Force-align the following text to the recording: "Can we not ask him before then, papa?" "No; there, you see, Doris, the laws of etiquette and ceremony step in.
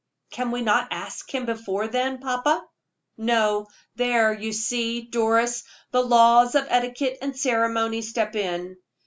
"Can 0.31 0.49
we 0.49 0.63
not 0.63 0.87
ask 0.89 1.31
him 1.31 1.45
before 1.45 1.87
then, 1.87 2.17
papa?" 2.17 2.65
"No; 3.17 3.67
there, 3.97 4.33
you 4.33 4.51
see, 4.51 5.01
Doris, 5.03 5.63
the 5.91 6.01
laws 6.01 6.55
of 6.55 6.65
etiquette 6.69 7.19
and 7.21 7.37
ceremony 7.37 8.01
step 8.01 8.35
in. 8.35 8.77